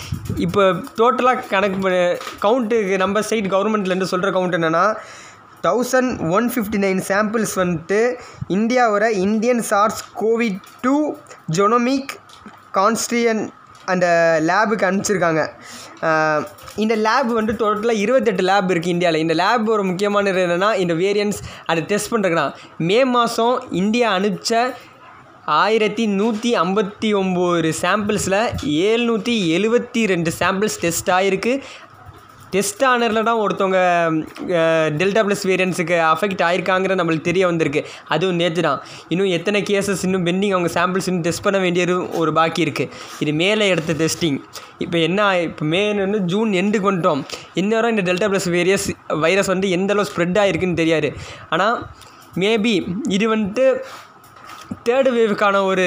இப்போ 0.46 0.64
டோட்டலாக 1.00 1.48
கணக்கு 1.54 1.80
பண்ண 1.86 2.00
கவுண்ட்டுக்கு 2.46 2.98
நம்ம 3.04 3.22
ஸ்டேட் 3.28 3.52
கவர்மெண்ட்லேருந்து 3.56 4.12
சொல்கிற 4.14 4.32
கவுண்ட் 4.38 4.58
என்னென்னா 4.60 4.86
thousand 5.68 6.12
one 6.36 6.48
fifty 6.54 6.80
nine 6.86 7.02
samples 7.10 7.56
வந்துட்டு 7.62 8.02
இந்தியாவோட 8.58 9.08
Indian 9.26 9.64
SARS 9.72 10.02
COVID 10.22 10.62
two 10.86 10.96
genomic 11.58 12.14
consortium 12.78 13.42
அந்த 13.92 14.08
லேபுக்கு 14.48 14.88
அனுப்பிச்சிருக்காங்க. 14.88 15.42
இந்த 16.84 16.96
லேப் 17.06 17.32
வந்து 17.38 17.54
டோட்டலாக 17.62 18.02
இருபத்தெட்டு 18.04 18.44
லேப் 18.50 18.70
இருக்குது 18.74 18.94
இந்தியாவில் 18.96 19.24
இந்த 19.24 19.36
லேப் 19.42 19.68
ஒரு 19.76 19.84
முக்கியமானது 19.90 20.44
என்னென்னா 20.46 20.70
இந்த 20.84 20.94
வேரியன்ஸ் 21.02 21.40
அதை 21.72 21.82
டெஸ்ட் 21.92 22.12
பண்ணுறதுனா 22.14 22.46
மே 22.90 23.00
மாதம் 23.16 23.56
இந்தியா 23.82 24.10
அனுப்பிச்ச 24.18 24.54
ஆயிரத்தி 25.60 26.04
நூற்றி 26.20 26.50
ஐம்பத்தி 26.64 27.10
ஒம்பது 27.20 27.70
சாம்பிள்ஸில் 27.84 28.42
ஏழ்நூற்றி 28.90 29.36
எழுபத்தி 29.56 30.02
ரெண்டு 30.12 30.32
சாம்பிள்ஸ் 30.42 30.78
டெஸ்ட் 30.84 31.10
ஆகிருக்கு 31.16 31.54
டெஸ்ட் 32.54 32.84
ஆனரில் 32.90 33.28
தான் 33.28 33.42
ஒருத்தவங்க 33.44 33.80
டெல்டா 35.00 35.22
ப்ளஸ் 35.26 35.44
வேரியன்ஸுக்கு 35.50 35.96
அஃபெக்ட் 36.10 36.42
ஆயிருக்காங்கிற 36.48 36.96
நம்மளுக்கு 37.00 37.28
தெரிய 37.30 37.44
வந்திருக்கு. 37.50 37.82
அதுவும் 38.14 38.40
நேற்று 38.42 38.62
தான். 38.66 38.80
இன்னும் 39.14 39.32
எத்தனை 39.38 39.60
கேசஸ் 39.70 40.04
இன்னும் 40.08 40.26
பெண்டிங் 40.26 40.56
அவங்க 40.56 40.72
சாம்பிள்ஸ் 40.78 41.08
இன்னும் 41.10 41.26
டெஸ்ட் 41.28 41.46
பண்ண 41.46 41.60
வேண்டியது 41.66 41.96
ஒரு 42.22 42.34
பாக்கி 42.40 42.66
இருக்குது 42.66 42.92
இது 43.24 43.34
மேலே 43.44 43.68
எடுத்த 43.74 43.96
டெஸ்டிங் 44.04 44.40
இப்போ 44.86 45.00
என்ன 45.08 45.30
இப்போ 45.48 45.66
மே 45.74 45.82
வந்து 46.04 46.22
ஜூன் 46.34 46.52
எண்டு 46.62 46.82
கொண்டோம் 46.88 47.24
இன்னும் 47.62 47.92
இந்த 47.96 48.06
டெல்டா 48.12 48.30
ப்ளஸ் 48.34 48.50
வேரியஸ் 48.58 48.88
வைரஸ் 49.26 49.52
வந்து 49.56 49.70
எந்தளவு 49.78 50.10
ஸ்ப்ரெட் 50.12 50.40
ஆகிருக்குன்னு 50.44 50.82
தெரியாது. 50.84 51.12
ஆனால் 51.50 51.78
மேபி 52.44 52.76
இது 53.16 53.26
வந்துட்டு 53.36 53.66
தேர்டு 54.88 55.10
வேவுக்கான 55.18 55.62
ஒரு 55.72 55.86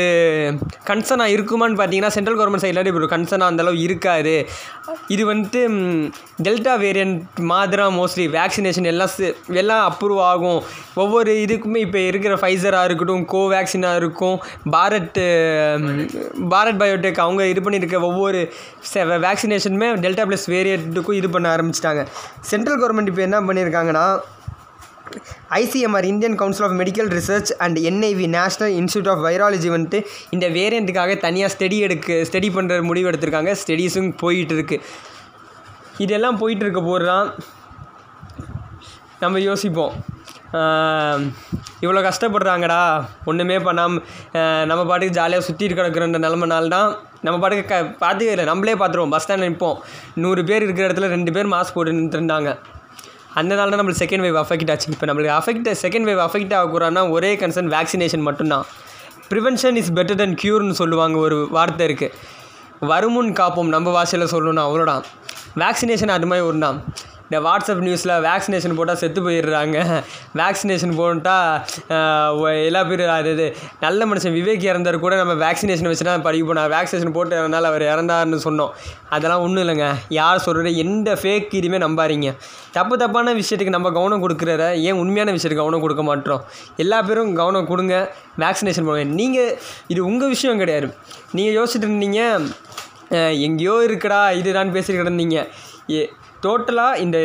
கன்சர்னாக 0.88 1.34
இருக்குமான்னு 1.34 1.78
பார்த்தீங்கன்னா 1.78 2.14
சென்ட்ரல் 2.16 2.38
கவர்மெண்ட் 2.38 2.64
சைடில் 2.64 2.90
இப்போ 2.90 3.00
ஒரு 3.02 3.08
கன்சர்னாக 3.14 3.52
அந்தளவு 3.52 3.78
இருக்காது. 3.86 4.34
இது 5.14 5.22
வந்துட்டு 5.30 5.60
டெல்டா 6.46 6.74
வேரியண்ட் 6.84 7.40
மாதிரி 7.52 7.86
மோஸ்ட்லி 7.98 8.26
வேக்சினேஷன் 8.38 8.88
எல்லாம் 8.92 9.12
எல்லாம் 9.62 9.82
அப்ரூவ் 9.90 10.20
ஆகும். 10.30 10.60
ஒவ்வொரு 11.02 11.32
இதுக்குமே 11.44 11.80
இப்போ 11.86 12.00
இருக்கிற 12.10 12.34
ஃபைசராக 12.42 12.88
இருக்கட்டும் 12.88 13.24
கோவேக்சினாக 13.34 14.00
இருக்கும் 14.02 14.36
பாரத் 14.74 15.22
பாரத் 16.54 16.80
பயோடெக் 16.82 17.24
அவங்க 17.26 17.42
இது 17.52 17.62
பண்ணியிருக்க 17.66 18.00
ஒவ்வொரு 18.10 18.40
வேக்சினேஷனுமே 19.26 19.88
டெல்டா 20.04 20.26
ப்ளஸ் 20.30 20.46
வேரியண்ட்டுக்கும் 20.54 21.18
இது 21.20 21.30
பண்ண 21.36 21.56
ஆரம்பிச்சிட்டாங்க. 21.56 22.04
சென்ட்ரல் 22.52 22.80
கவர்மெண்ட் 22.82 23.12
இப்போ 23.12 23.22
என்ன 23.28 23.40
பண்ணியிருக்காங்கன்னா 23.48 24.06
ICMR 25.60 26.08
Indian 26.12 26.36
council 26.42 26.66
of 26.68 26.76
medical 26.80 27.10
research 27.18 27.52
and 27.66 27.78
NIV 27.90 28.28
national 28.36 28.74
institute 28.80 29.10
of 29.12 29.22
virology 29.26 29.70
வந்துட்டு 29.76 30.00
இந்த 30.36 30.48
வேரியண்ட்டுக்காக 30.58 31.18
தனியாக 31.26 31.52
ஸ்டடி 31.56 31.78
எடுக்க 31.88 32.18
ஸ்டடி 32.30 32.50
பண்ணுற 32.56 32.80
முடிவு 32.90 33.10
எடுத்திருக்காங்க. 33.10 33.52
ஸ்டடீஸும் 33.62 34.10
போயிட்டுருக்கு. 34.24 34.78
இதெல்லாம் 36.06 36.40
போயிட்டு 36.42 36.64
இருக்க 36.66 36.82
போது 36.90 37.06
தான் 37.12 37.28
நம்ம 39.22 39.40
யோசிப்போம். 39.50 39.94
இவ்வளோ 41.84 42.00
கஷ்டப்படுறாங்கடா. 42.06 42.80
ஒன்றுமே 43.30 43.56
பண்ணாமல் 43.66 44.02
நம்ம 44.70 44.82
பாட்டுக்கு 44.90 45.16
ஜாலியாக 45.18 45.44
சுற்றிட்டு 45.46 45.78
கிடக்குறன்ற 45.78 46.18
நிலமனால 46.24 46.68
தான் 46.74 46.90
நம்ம 47.26 47.36
பாட்டுக்கு 47.42 47.64
க 47.72 47.76
பார்த்துக்கல 48.02 48.34
இல்லை. 48.34 48.46
நம்மளே 48.50 48.74
பார்த்துருவோம் 48.80 49.12
பஸ் 49.14 49.24
ஸ்டாண்ட் 49.24 49.46
நிற்போம் 49.46 49.78
நூறு 50.24 50.42
பேர் 50.48 50.64
இருக்கிற 50.66 50.86
இடத்துல 50.88 51.08
ரெண்டு 51.14 51.32
பேர் 51.36 51.52
மாஸ்க் 51.54 51.76
போட்டு 51.76 51.98
நின்றுருந்தாங்க 51.98 52.50
அந்த 53.40 53.52
நாள் 53.58 53.70
தான் 53.72 53.80
நம்மளுக்கு 53.80 54.02
செகண்ட் 54.04 54.24
வேவ் 54.26 54.38
அஃபெக்ட் 54.42 54.70
ஆச்சு. 54.72 54.88
இப்போ 54.94 55.06
நம்மளுக்கு 55.10 55.34
அஃபெக்ட் 55.40 55.68
செகண்ட் 55.84 56.06
வேவ் 56.08 56.22
அஃபெக்ட் 56.26 56.54
ஆகக்கூடாதுன்னா 56.58 57.02
ஒரே 57.16 57.30
கன்சர்ன் 57.42 57.70
வேக்சினேஷன் 57.76 58.24
மட்டும்தான். 58.28 58.64
ப்ரிவென்ஷன் 59.30 59.78
இஸ் 59.80 59.92
பெட்டர் 59.98 60.18
தென் 60.20 60.36
க்யூர்னு 60.42 60.76
சொல்லுவாங்க 60.82 61.16
ஒரு 61.26 61.38
வார்த்தை 61.56 61.84
இருக்குது 61.88 62.14
வருமுன் 62.90 63.30
காப்போம் 63.40 63.70
நம்ம 63.74 63.90
வாசையில் 63.98 64.30
சொல்லணும்னா 64.34 64.64
அவ்வளோதான் 64.68 65.04
வேக்சினேஷன் 65.62 66.12
அது 66.16 66.26
மாதிரி 66.30 66.46
ஒன்று 66.50 66.64
தான் 66.66 66.78
இந்த 67.34 67.44
வாட்ஸ்அப் 67.46 67.80
நியூஸில் 67.84 68.10
வேக்சினேஷன் 68.26 68.74
போட்டால் 68.78 68.98
செத்து 69.00 69.20
போயிடுறாங்க. 69.24 69.78
வேக்சினேஷன் 70.40 70.92
போட்டால் 70.98 72.52
எல்லா 72.68 72.80
பேர் 72.90 73.02
அது 73.14 73.30
இது 73.34 73.46
நல்ல 73.84 74.06
மனுஷன் 74.10 74.34
விவேக் 74.36 74.66
இறந்தார் 74.68 74.98
கூட 75.04 75.14
நம்ம 75.20 75.34
வேக்சினேஷன் 75.42 75.88
வச்சு 75.90 76.04
தான் 76.08 76.24
படிக்க 76.26 76.44
போனார். 76.50 76.70
வேக்சினேஷன் 76.74 77.14
போட்டு 77.16 77.34
இறந்தால் 77.40 77.68
அவர் 77.70 77.84
இறந்தாருன்னு 77.92 78.38
சொன்னோம். 78.46 78.70
அதெல்லாம் 79.16 79.42
ஒன்றும் 79.46 79.62
இல்லைங்க. 79.64 79.88
யார் 80.18 80.44
சொல்கிறது 80.46 80.72
எந்த 80.84 81.10
ஃபேக் 81.22 81.58
இதுவுமே 81.60 81.80
நம்பாதீங்க. 81.86 82.30
தப்பு 82.78 82.94
தப்பான 83.02 83.34
விஷயத்துக்கு 83.40 83.76
நம்ம 83.78 83.94
கவனம் 83.98 84.24
கொடுக்குறத 84.26 84.64
ஏன் 84.86 85.00
உண்மையான 85.02 85.34
விஷயத்துக்கு 85.36 85.64
கவனம் 85.64 85.84
கொடுக்க 85.86 86.04
மாட்டோம்? 86.10 86.44
எல்லா 86.84 87.00
பேரும் 87.10 87.36
கவனம் 87.42 87.70
கொடுங்க. 87.74 87.94
வேக்சினேஷன் 88.44 88.88
போடுங்க 88.88 89.18
நீங்கள் 89.20 89.52
இது 89.94 90.00
உங்கள் 90.10 90.34
விஷயம் 90.36 90.62
கிடையாது. 90.64 90.90
நீங்கள் 91.38 91.56
யோசிச்சுட்டு 91.60 91.88
இருந்தீங்க 91.90 92.20
எங்கேயோ 93.46 93.76
இருக்கடா 93.86 94.20
இதுதான் 94.40 94.74
பேசிட்டு 94.76 95.00
கிடந்தீங்க. 95.00 95.38
ஏ 95.96 96.02
டோட்டலாக 96.44 97.00
இந்த 97.00 97.18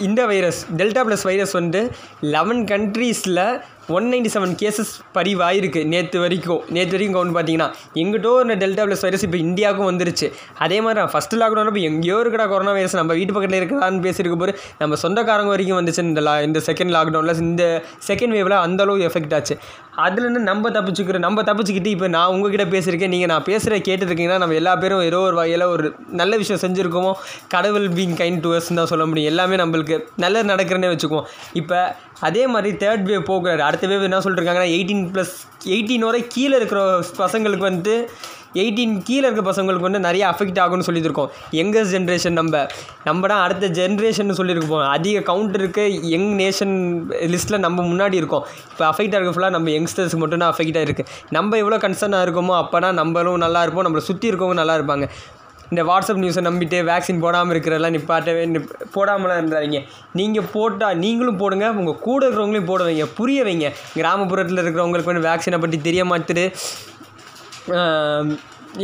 இந்த 0.00 0.22
வைரஸ் 0.26 0.60
டெல்டா 0.76 1.02
ப்ளஸ் 1.06 1.26
வைரஸ் 1.26 1.52
வந்து 1.52 1.80
லெவன் 2.34 2.62
கண்ட்ரீஸில் 2.72 3.42
ஒன் 3.94 4.06
நைன்டி 4.12 4.30
செவன் 4.34 4.54
கேசஸ் 4.60 4.92
பதிவாயிருக்கு. 5.16 5.80
நேற்று 5.92 6.18
வரைக்கும். 6.22 6.62
நேற்று 6.76 6.94
வரைக்கும் 6.94 7.16
கவுண்ட் 7.16 7.34
பார்த்தீங்கன்னா 7.36 7.68
எங்கிட்டோ 8.00 8.30
ஒரு 8.38 8.56
டெல்டா 8.62 8.84
ப்ளஸ் 8.88 9.04
வைரஸ் 9.06 9.24
இப்போ 9.26 9.38
இந்தியாவுக்கும் 9.44 9.88
வந்துருச்சு. 9.90 10.28
அதே 10.64 10.78
மாதிரி 10.84 10.98
நான் 11.00 11.12
ஃபஸ்ட்டு 11.12 11.38
லாக்டவுன் 11.42 11.70
இப்போ 11.72 11.82
எங்கேயோ 11.90 12.16
இருக்கடா 12.22 12.46
கொரோனா 12.52 12.72
வைரஸ் 12.78 12.96
நம்ம 13.00 13.14
வீட்டு 13.18 13.34
பக்கத்தில் 13.36 13.58
இருக்கலான்னு 13.60 14.02
பேசியிருக்க 14.06 14.38
போது 14.42 14.54
நம்ம 14.80 14.96
சொந்தக்காரங்க 15.02 15.52
வரைக்கும் 15.54 15.78
வந்துச்சு 15.80 16.04
இந்த 16.10 16.24
லா 16.28 16.34
இந்த 16.48 16.62
செகண்ட் 16.68 16.94
லாக்டவுனில் 16.96 17.42
இந்த 17.48 17.64
செகண்ட் 18.08 18.34
வேவில் 18.38 18.56
அந்தளவு 18.66 19.04
எஃபெக்ட் 19.10 19.36
ஆச்சு. 19.38 19.56
அதுலேருந்து 20.06 20.42
நம்ம 20.48 20.70
தப்பிச்சுக்கிற 20.76 21.18
நம்ம 21.26 21.42
தப்பிச்சுக்கிட்டு 21.48 21.92
இப்போ 21.96 22.08
நான் 22.16 22.32
உங்ககிட்ட 22.32 22.66
பேசியிருக்கேன். 22.74 23.12
நீங்கள் 23.14 23.30
நான் 23.32 23.46
பேசுகிற 23.50 23.78
கேட்டுருக்கீங்கன்னா 23.86 24.40
நம்ம 24.42 24.56
எல்லா 24.62 24.72
பேரும் 24.82 25.04
ஏதோ 25.10 25.20
ஒரு 25.28 25.38
வகையில் 25.40 25.66
ஒரு 25.74 25.86
நல்ல 26.22 26.32
விஷயம் 26.42 26.62
செஞ்சுருக்கோமோ 26.64 27.12
கடவுள் 27.54 27.88
பீங் 28.00 28.18
கைண்ட் 28.22 28.42
டு 28.46 28.50
தான் 28.80 28.90
சொல்ல 28.94 29.06
முடியும். 29.12 29.30
எல்லாமே 29.32 29.56
நம்மளுக்கு 29.62 29.98
நல்லது 30.24 30.50
நடக்கிறேன்னே 30.52 30.90
வச்சுக்குவோம். 30.94 31.30
இப்போ 31.62 31.78
அதே 32.26 32.42
மாதிரி 32.52 32.70
தேர்ட் 32.82 33.02
வேவ் 33.08 33.24
போகிறாரு 33.30 33.62
அடுத்த 33.76 33.90
வேவ் 33.92 34.08
என்ன 34.08 34.24
சொல்லிருக்காங்கன்னா 34.28 34.72
எயிட்டீன் 34.76 35.04
ப்ளஸ் 35.14 35.36
எயிட்டீன் 35.74 36.08
வரை 36.08 36.20
கீழே 36.34 36.54
இருக்கிற 36.60 36.80
பசங்களுக்கு 37.22 37.64
வந்து 37.70 37.94
எயிட்டீன் 38.60 38.92
கீழே 39.06 39.24
இருக்க 39.26 39.42
பசங்களுக்கு 39.48 39.86
வந்து 39.86 40.00
நிறைய 40.06 40.22
அஃபெக்ட் 40.32 40.60
ஆகும்னு 40.62 40.86
சொல்லியிருக்கோம் 40.86 41.30
யங்கஸ்ட் 41.58 41.92
ஜென்ரேஷன் 41.94 42.36
நம்ம. 42.38 42.62
நம்ம 43.08 43.28
தான் 43.32 43.42
அடுத்த 43.46 43.68
ஜென்ரேஷன் 43.78 44.36
சொல்லியிருக்கோம் 44.38 44.84
அதிக 44.94 45.22
கவுண்ட் 45.30 45.56
இருக்க. 45.60 45.80
யங் 46.12 46.30
நேஷன் 46.40 46.74
லிஸ்ட்டில் 47.32 47.64
நம்ம 47.66 47.84
முன்னாடி 47.90 48.16
இருக்கோம். 48.20 48.44
இப்போ 48.72 48.84
அஃபெக்ட் 48.92 49.16
ஆகிற 49.18 49.32
ஃபுல்லாக 49.34 49.54
நம்ம 49.56 49.74
யங்ஸ்டர்ஸ் 49.76 50.16
மட்டும் 50.22 50.42
தான் 50.42 50.52
அஃபெக்ட் 50.54 50.78
ஆகிருக்கு 50.82 51.04
நம்ம 51.36 51.58
எவ்வளோ 51.62 51.78
கன்சர்னாக 51.84 52.26
இருக்கோமோ 52.28 52.54
அப்போ 52.62 52.80
தான் 52.86 52.98
நம்மளும் 53.00 53.42
நல்லா 53.46 53.62
இருப்போம். 53.66 53.86
நம்மளை 53.88 54.04
சுற்றி 54.10 54.30
இருக்கவங்க 54.32 54.58
நல்லா 54.62 54.76
இருப்பாங்க. 54.80 55.06
இந்த 55.72 55.82
வாட்ஸ்அப் 55.90 56.20
நியூஸை 56.22 56.42
நம்பிட்டு 56.48 56.78
வேக்சின் 56.90 57.22
போடாமல் 57.24 57.52
இருக்கிறதெல்லாம் 57.54 57.94
நிப்பாட்டவே 57.96 58.42
நிப் 58.54 58.72
போடாமலாம் 58.96 59.40
இருந்தாதீங்க 59.42 59.80
நீங்கள் 60.20 60.48
போட்டால் 60.56 60.98
நீங்களும் 61.04 61.40
போடுங்க 61.42 61.68
உங்கள் 61.80 62.00
கூட 62.08 62.20
இருக்கிறவங்களையும் 62.26 62.70
போட 62.72 62.82
வைங்க 62.88 63.06
புரிய 63.20 63.44
வைங்க. 63.48 63.68
கிராமப்புறத்தில் 64.00 64.62
இருக்கிறவங்களுக்கு 64.62 65.12
வந்து 65.12 65.26
வேக்சினை 65.30 65.60
பற்றி 65.64 65.80
தெரிய 65.88 66.04
மாட்டுது 66.12 66.44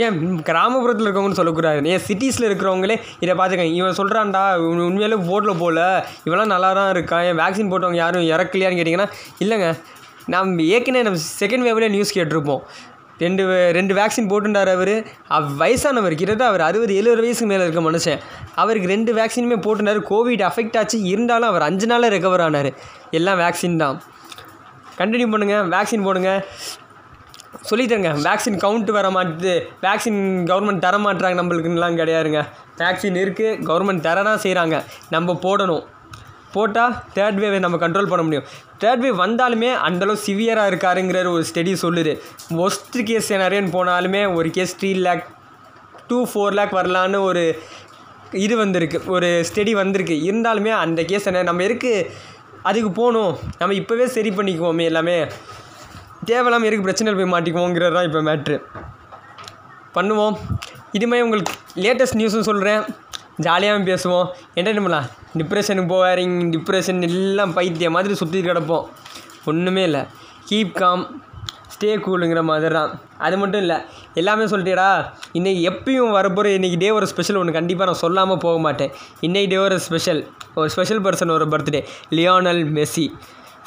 ஏன் 0.04 0.18
கிராமப்புறத்தில் 0.48 1.06
இருக்கவங்கன்னு 1.06 1.38
சொல்லக்கூடாது. 1.38 1.80
ஏன் 1.94 2.04
சிட்டிஸில் 2.08 2.46
இருக்கிறவங்களே 2.48 2.96
இதை 3.24 3.32
பார்த்துக்கங்க. 3.38 3.74
இவன் 3.80 3.98
சொல்கிறான்டா 3.98 4.42
இவன் 4.60 4.86
உண்மையிலே 4.88 5.18
போட்டில் 5.30 5.60
போகல 5.62 5.80
இவெல்லாம் 6.26 6.52
நல்லா 6.54 6.70
தான் 6.78 6.92
இருக்கான் 6.94 7.24
ஏன் 7.30 7.38
வேக்சின் 7.42 7.72
போட்டவங்க 7.72 8.00
யாரும் 8.04 8.30
இறக்கலையான்னு 8.34 8.78
கேட்டிங்கன்னா 8.78 9.10
இல்லைங்க. 9.44 9.68
நம்ம 10.34 10.64
ஏற்கனவே 10.74 11.04
நம்ம 11.06 11.20
செகண்ட் 11.40 11.64
வேவ்லேயே 11.66 11.92
நியூஸ் 11.94 12.16
கேட்டிருப்போம். 12.16 12.62
ரெண்டு 13.22 13.42
ரெண்டு 13.76 13.92
வேக்சின் 13.98 14.28
போட்டுட்டார் 14.30 14.70
அவர். 14.74 14.94
அவ் 15.36 15.48
வயசானவர் 15.62 16.14
கிட்டத்தட்ட 16.20 16.46
அவர் 16.50 16.62
அறுபது 16.68 16.92
எழுபது 17.00 17.22
வயசுக்கு 17.24 17.50
மேலே 17.52 17.64
இருக்க 17.66 17.82
மனுஷன். 17.88 18.20
அவருக்கு 18.62 18.88
ரெண்டு 18.94 19.12
வேக்சினுமே 19.18 19.58
போட்டுனார் 19.66 20.00
கோவிட் 20.10 20.44
அஃபெக்ட் 20.50 20.78
ஆச்சு. 20.80 20.98
இருந்தாலும் 21.12 21.50
அவர் 21.52 21.66
அஞ்சு 21.68 21.88
நாளில் 21.92 22.12
ரெக்கவர் 22.16 22.44
ஆனார். 22.46 22.70
எல்லாம் 23.20 23.40
வேக்சின் 23.44 23.80
தான். 23.82 23.98
கண்டினியூ 25.00 25.28
பண்ணுங்கள் 25.34 25.68
வேக்சின் 25.76 26.06
போடுங்க. 26.08 26.32
சொல்லித்தருங்க 27.70 28.12
வேக்சின் 28.26 28.60
கவுண்ட் 28.64 28.90
வர 28.98 29.08
மாட்டுது. 29.16 29.54
வேக்சின் 29.86 30.20
கவர்மெண்ட் 30.50 30.84
தர 30.84 30.98
மாட்டுறாங்க 31.06 31.38
நம்மளுக்குலாம் 31.40 31.98
கிடையாதுங்க. 32.00 32.42
வேக்சின் 32.82 33.18
இருக்குது 33.22 33.58
கவர்மெண்ட் 33.68 34.06
தர 34.06 34.22
தான் 34.28 34.42
செய்கிறாங்க 34.44 34.76
நம்ம 35.14 35.38
போடணும். 35.42 35.84
போட்டால் 36.54 36.94
தேர்ட் 37.16 37.38
வேவை 37.42 37.58
நம்ம 37.64 37.76
கண்ட்ரோல் 37.82 38.10
பண்ண 38.12 38.22
முடியும். 38.26 38.46
தேர்ட் 38.82 39.02
வேவ் 39.04 39.22
வந்தாலுமே 39.24 39.70
அந்தளவு 39.88 40.18
சிவியராக 40.26 40.70
இருக்காருங்கிற 40.72 41.18
ஒரு 41.36 41.44
ஸ்டடி 41.50 41.72
சொல்லுது. 41.84 42.12
ஒஸ்ட் 42.66 42.98
கேஸ் 43.10 43.30
நிறையன்னு 43.44 43.74
போனாலுமே 43.76 44.22
ஒரு 44.38 44.50
case 44.56 44.76
three 44.80 44.90
lakh 45.06 45.24
two 46.10 46.18
four 46.32 46.56
lakh 46.58 46.76
வரலான்னு 46.80 47.20
ஒரு 47.28 47.44
இது 48.44 48.54
வந்திருக்கு. 48.62 48.98
ஒரு 49.14 49.28
ஸ்டடி 49.48 49.72
வந்திருக்கு. 49.82 50.16
இருந்தாலுமே 50.30 50.72
அந்த 50.84 51.00
கேஸ் 51.10 51.28
என்ன 51.30 51.44
நம்ம 51.50 51.64
இருக்குது 51.68 52.06
அதுக்கு 52.70 52.90
போகணும்? 53.00 53.32
நம்ம 53.60 53.74
இப்போவே 53.80 54.04
சரி 54.16 54.30
பண்ணிக்குவோமே 54.38 54.84
எல்லாமே. 54.90 55.16
தேவையில்லாமல் 56.28 56.68
இருக்குது 56.68 56.88
பிரச்சனையில் 56.88 57.18
போய் 57.20 57.32
மாட்டிக்குவோங்கிறது 57.34 57.96
தான் 57.96 58.08
இப்போ 58.08 58.20
மேட்ரு 58.28 58.56
பண்ணுவோம். 59.96 60.36
இதுமாதிரி 60.98 61.24
உங்களுக்கு 61.26 61.54
லேட்டஸ்ட் 61.84 62.18
நியூஸும் 62.20 62.48
சொல்கிறேன் 62.50 62.82
ஜாலியாகவும் 63.46 63.88
பேசுவோம். 63.90 64.28
என்டர்டைன் 64.54 64.86
பண்ணலாம். 64.86 65.08
டிப்ரெஷனுக்கு 65.38 65.92
போகாதீங்க. 65.92 66.46
டிப்ரெஷன் 66.56 67.02
எல்லாம் 67.08 67.52
பைத்தியம் 67.52 67.92
மாதிரி 67.92 68.14
சுற்றி 68.14 68.40
கிடப்போம். 68.40 68.86
ஒன்றுமே 69.44 69.82
இல்லை. 69.82 70.02
கீப் 70.50 70.72
காம் 70.72 71.04
ஸ்டே 71.74 71.92
கூலுங்கிற 72.06 72.42
மாதிரி 72.42 72.74
தான். 72.74 72.90
அது 73.18 73.36
மட்டும் 73.38 73.60
இல்லை. 73.60 73.76
எல்லாமே 74.14 74.44
சொல்லிட்டேடா 74.44 74.88
இன்றைக்கி 75.38 75.60
எப்பயும் 75.70 76.12
வரப்போகிற 76.16 76.48
இன்றைக்கி 76.58 76.76
டே 76.76 76.90
ஒரு 76.90 77.06
ஸ்பெஷல் 77.06 77.36
ஒன்று 77.36 77.52
கண்டிப்பாக 77.52 77.90
நான் 77.90 78.00
சொல்லாமல் 78.00 78.42
போக 78.44 78.58
மாட்டேன். 78.58 78.92
இன்றைக்கி 79.20 79.48
டே 79.48 79.56
ஒரு 79.56 79.78
ஸ்பெஷல் 79.80 80.20
ஒரு 80.54 80.70
ஸ்பெஷல் 80.70 81.02
பர்சன் 81.02 81.30
ஒரு 81.30 81.46
பர்த்டே 81.46 81.80
லியோனல் 82.10 82.62
மெஸ்ஸி 82.78 83.06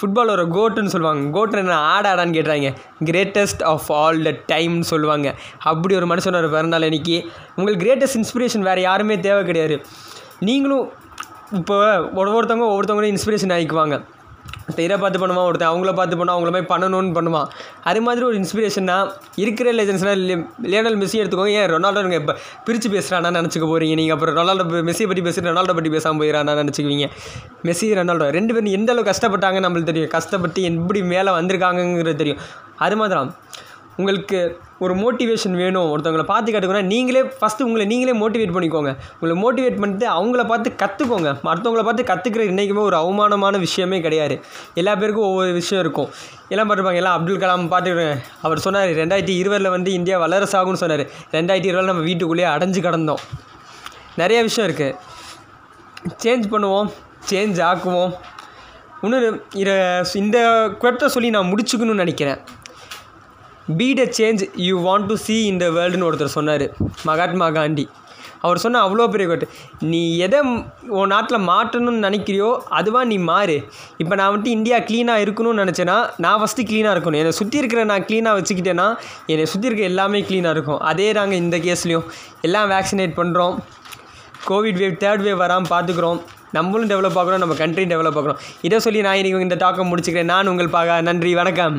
ஃபுட்பால் 0.02 0.30
ஒரு 0.30 0.46
கோட்டுன்னு 0.48 0.86
சொல்லுவாங்க. 0.86 1.30
கோட்டு 1.30 1.58
என்ன? 1.58 1.76
ஆட 1.76 2.16
ஆடான்னு 2.16 2.36
கேட்டுறாங்க 2.38 2.76
கிரேட்டஸ்ட் 3.04 3.64
ஆஃப் 3.64 3.92
ஆல் 3.92 4.22
த 4.22 4.56
டைம்னு 4.56 4.80
சொல்லுவாங்க. 4.80 5.36
அப்படி 5.60 5.96
ஒரு 5.96 6.08
மனுஷனோட 6.08 6.36
ஒரு 6.36 6.50
இன்றைக்கி 6.90 7.28
உங்களுக்கு 7.56 7.86
கிரேட்டஸ்ட் 7.86 8.24
இன்ஸ்பிரேஷன் 8.24 8.60
வேறு 8.60 8.82
யாருமே 8.82 9.20
தேவை 9.20 9.44
கிடையாது. 9.46 9.82
நீங்களும் 10.40 10.92
இப்போ 11.52 11.76
ஒவ்வொருத்தவங்க 11.98 12.66
ஒவ்வொருத்தவங்களும் 12.72 13.16
இன்ஸ்பிரேஷன் 13.16 13.54
ஆகிக்குவாங்க. 13.58 14.06
இதை 14.84 14.96
பார்த்து 15.02 15.20
பண்ணுவான் 15.22 15.48
ஒருத்தன் 15.50 15.72
அவங்கள 15.72 15.92
பார்த்து 16.00 16.16
பண்ணுவான் 16.20 16.38
அவங்கள 16.38 16.52
மாதிரி 16.56 16.68
பண்ணணும்னு 16.72 17.12
பண்ணுவான். 17.18 17.50
அது 17.90 18.00
மாதிரி 18.06 18.26
ஒரு 18.30 18.38
இன்ஸ்பிரேஷன்னா 18.42 18.96
இருக்கிற 19.44 19.74
லெஜன்ஸ்னால் 19.80 20.24
லியோனல் 20.72 20.98
மெஸ்ஸி 21.02 21.18
எடுத்துக்கோங்க. 21.22 21.54
ஏன் 21.60 21.70
ரொனால்டோ 21.74 22.04
நீங்கள் 22.08 22.22
இப்போ 22.22 22.36
பிரித்து 22.68 22.90
பேசுகிறானா 22.96 23.32
நினச்சிக்க 23.40 23.68
போகிறீங்க 23.72 23.98
நீங்கள் 24.02 24.16
அப்புறம் 24.16 24.38
ரொனால்டோ 24.40 24.66
மெஸ்ஸியை 24.90 25.10
பற்றி 25.12 25.24
பேசி 25.28 25.46
ரொனால்டோ 25.50 25.76
பற்றி 25.80 25.92
பேசாமல் 25.96 26.22
போயிடறானா 26.22 26.56
நினச்சிக்குவீங்க. 26.62 27.08
மெஸ்ஸி 27.70 27.90
ரொனால்டோ 28.02 28.28
ரெண்டு 28.38 28.54
பேரும் 28.56 28.76
எந்த 28.80 28.92
அளவுக்கு 28.94 29.12
கஷ்டப்பட்டாங்க 29.14 29.62
நம்மளுக்கு 29.66 29.92
தெரியும். 29.92 30.12
கஷ்டப்பட்டு 30.18 30.62
எப்படி 30.72 31.02
மேலே 31.14 31.32
வந்திருக்காங்கங்கிறது 31.40 32.22
தெரியும். 32.24 32.42
அது 32.86 32.98
மாதிரி 33.02 33.18
தான் 33.20 33.32
உங்களுக்கு 34.00 34.40
ஒரு 34.84 34.94
மோட்டிவேஷன் 35.02 35.56
வேணும். 35.62 35.90
ஒருத்தவங்களை 35.92 36.24
பார்த்து 36.32 36.54
கற்றுக்கணும் 36.54 36.90
நீங்களே 36.94 37.22
ஃபஸ்ட்டு 37.40 37.66
உங்களை 37.68 37.86
நீங்களே 37.92 38.14
மோட்டிவேட் 38.22 38.56
பண்ணிக்கோங்க. 38.56 38.92
உங்களை 39.20 39.36
மோட்டிவேட் 39.44 39.80
பண்ணிட்டு 39.84 40.08
அவங்கள 40.16 40.44
பார்த்து 40.52 40.70
கற்றுக்கோங்க 40.82 41.30
மற்றவங்கள 41.48 41.84
பார்த்து 41.90 42.10
கற்றுக்கிற 42.12 42.44
இன்றைக்குமே 42.52 42.82
ஒரு 42.90 42.98
அவமானமான 43.04 43.58
விஷயமே 43.66 44.00
கிடையாது. 44.06 44.38
எல்லா 44.82 44.96
பேருக்கும் 45.02 45.28
ஒவ்வொரு 45.30 45.54
விஷயம் 45.60 45.84
இருக்கும். 45.86 46.10
எல்லாம் 46.50 46.68
பார்த்துருப்பாங்க 46.70 47.02
எல்லாம் 47.04 47.18
அப்துல் 47.20 47.42
கலாம் 47.44 47.72
பார்த்து 47.74 48.20
அவர் 48.48 48.64
சொன்னார் 48.66 48.92
ரெண்டாயிரத்தி 49.02 49.36
இருபதில் 49.42 49.74
வந்து 49.76 49.92
இந்தியா 50.00 50.18
வல்லரசாகும்னு 50.26 50.82
சொன்னார். 50.84 51.06
ரெண்டாயிரத்தி 51.38 51.72
இருபதில் 51.72 51.92
நம்ம 51.94 52.06
வீட்டுக்குள்ளேயே 52.10 52.50
அடைஞ்சு 52.56 52.82
கடந்தோம். 52.88 53.24
நிறைய 54.22 54.42
விஷயம் 54.50 54.68
இருக்குது 54.70 54.96
சேஞ்ச் 56.24 56.46
பண்ணுவோம். 56.52 56.90
சேஞ்ச் 57.30 57.60
ஆக்குவோம். 57.70 58.12
இன்னொரு 59.06 59.30
இதை 59.62 59.74
இந்த 60.24 60.38
குவெட்டை 60.82 61.08
சொல்லி 61.16 61.30
நான் 61.38 61.50
முடிச்சுக்கணும்னு 61.54 62.04
நினைக்கிறேன். 62.04 62.40
Be 63.78 63.86
the 63.98 64.04
change 64.18 64.42
you 64.66 64.74
want 64.88 65.08
to 65.12 65.16
see 65.26 65.36
இந்த 65.52 65.66
வேர்ல்டுன்னு 65.76 66.08
ஒருத்தர் 66.08 66.36
சொன்னார் 66.40 66.66
மகாத்மா 67.10 67.48
காந்தி. 67.56 67.86
அவர் 68.46 68.62
சொன்ன 68.64 68.82
அவ்வளோ 68.86 69.06
பெரிய 69.14 69.28
கோட்டு 69.30 69.48
நீ 69.92 70.02
எதை 70.26 70.40
உன் 70.98 71.12
நாட்டில் 71.14 71.46
மாற்றணும்னு 71.50 72.04
நினைக்கிறியோ 72.08 72.50
அதுவாக 72.80 73.06
நீ 73.12 73.18
மாறு. 73.30 73.56
இப்போ 74.02 74.14
நான் 74.20 74.30
வந்துட்டு 74.32 74.54
இந்தியா 74.58 74.78
க்ளீனாக 74.90 75.24
இருக்கணும்னு 75.26 75.64
நினச்சேன்னா 75.64 75.98
நான் 76.26 76.40
ஃபஸ்ட்டு 76.42 76.68
க்ளீனாக 76.70 76.94
இருக்கணும். 76.96 77.20
என்னை 77.22 77.34
சுற்றி 77.40 77.60
இருக்கிற 77.62 77.84
நான் 77.92 78.06
க்ளீனாக 78.10 78.38
வச்சுக்கிட்டேன்னா 78.40 78.88
என்னை 79.34 79.48
சுற்றி 79.54 79.70
இருக்க 79.72 79.84
எல்லாமே 79.92 80.22
க்ளீனாக 80.30 80.56
இருக்கும். 80.58 80.80
அதே 80.92 81.08
நாங்கள் 81.20 81.42
இந்த 81.46 81.60
கேஸ்லேயும் 81.66 82.06
எல்லாம் 82.50 82.70
வேக்சினேட் 82.76 83.18
பண்ணுறோம் 83.22 83.58
கோவிட் 84.52 84.80
வேவ் 84.84 84.96
தேர்ட் 85.06 85.26
வேவ் 85.28 85.44
வராமல் 85.46 85.74
பார்த்துக்குறோம் 85.74 86.22
நம்மளும் 86.60 86.90
டெவலப் 86.94 87.20
ஆகிறோம் 87.24 87.44
நம்ம 87.44 87.60
கண்ட்ரியும் 87.64 87.94
டெவலப் 87.96 88.18
ஆகுறோம் 88.20 88.42
இதை 88.68 88.78
சொல்லி 88.88 89.02
நான் 89.08 89.20
இன்றைக்கி 89.22 89.46
இந்த 89.50 89.60
டாக்கை 89.66 89.90
முடிச்சுக்கிறேன். 89.92 90.32
நான் 90.36 90.52
உங்கள் 90.54 90.74
பாக. 90.78 91.02
நன்றி. 91.10 91.34
வணக்கம். 91.42 91.78